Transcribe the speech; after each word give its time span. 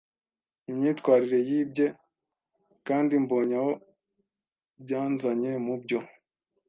imyitwarire 0.69 1.39
yibye, 1.49 1.87
kandi 2.87 3.13
mbonye 3.23 3.55
aho 3.61 3.71
byanzanye- 4.83 5.51
mubyo 5.65 5.99